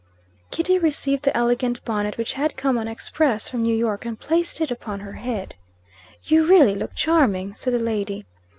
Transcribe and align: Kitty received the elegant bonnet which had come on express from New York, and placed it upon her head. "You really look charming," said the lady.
Kitty 0.49 0.79
received 0.79 1.25
the 1.25 1.37
elegant 1.37 1.85
bonnet 1.85 2.17
which 2.17 2.33
had 2.33 2.57
come 2.57 2.75
on 2.79 2.87
express 2.87 3.47
from 3.47 3.61
New 3.61 3.75
York, 3.75 4.03
and 4.03 4.19
placed 4.19 4.59
it 4.59 4.71
upon 4.71 5.01
her 5.01 5.13
head. 5.13 5.53
"You 6.23 6.47
really 6.47 6.73
look 6.73 6.95
charming," 6.95 7.53
said 7.55 7.75
the 7.75 7.77
lady. 7.77 8.25